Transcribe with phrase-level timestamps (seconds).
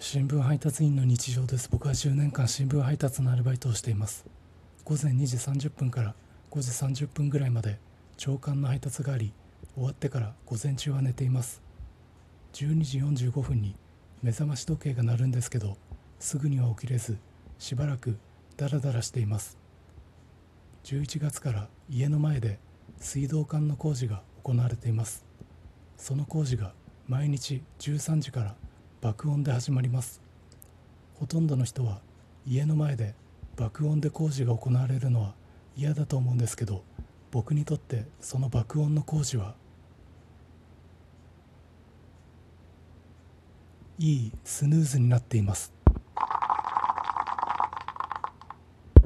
[0.00, 1.68] 新聞配達員の日常です。
[1.68, 4.24] 僕は10年間新聞配達のアルバイトをしています。
[4.84, 6.14] 午前2時30分から
[6.52, 6.70] 5時
[7.04, 7.80] 30分ぐらいまで
[8.16, 9.32] 朝刊の配達があり
[9.74, 11.60] 終わってから午前中は寝ています。
[12.52, 13.74] 12時45分に
[14.22, 15.76] 目覚まし時計が鳴るんですけど
[16.20, 17.18] すぐには起きれず
[17.58, 18.18] しばらく
[18.56, 19.58] ダラダラしています。
[20.84, 22.60] 11月から家の前で
[22.98, 25.26] 水道管の工事が行われています。
[25.96, 26.72] その工事が
[27.08, 28.54] 毎日13時から
[29.00, 30.20] 爆音で始まります。
[31.14, 32.00] ほとんどの人は
[32.44, 33.14] 家の前で
[33.56, 35.34] 爆音で工事が行われるのは
[35.76, 36.82] 嫌だと思うんですけど
[37.30, 39.54] 僕にとってその爆音の工事は
[44.00, 45.72] いいスヌーズになっています。